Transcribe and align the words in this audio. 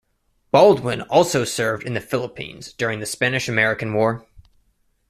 Baldwin 0.49 1.03
also 1.03 1.45
served 1.45 1.83
in 1.85 1.93
the 1.93 2.01
Philippines 2.01 2.73
during 2.73 3.01
the 3.01 3.05
Spanish-American 3.05 3.93
War. 3.93 4.25